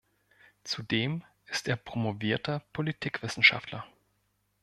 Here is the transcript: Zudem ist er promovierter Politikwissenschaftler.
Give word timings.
Zudem 0.63 1.23
ist 1.45 1.67
er 1.67 1.75
promovierter 1.75 2.61
Politikwissenschaftler. 2.73 3.85